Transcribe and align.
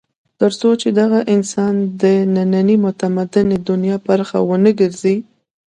تر 0.39 0.51
څو 0.59 0.69
چې 0.81 0.89
دغه 0.99 1.19
انسان 1.35 1.73
د 2.01 2.03
نننۍ 2.35 2.77
متمدنې 2.85 3.57
دنیا 3.69 3.97
برخه 4.07 4.37
ونه 4.49 4.71
ګرځي. 4.79 5.15